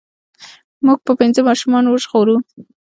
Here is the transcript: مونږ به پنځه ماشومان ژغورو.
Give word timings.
مونږ 0.85 0.99
به 1.05 1.11
پنځه 1.19 1.41
ماشومان 1.49 1.83
ژغورو. 2.03 2.35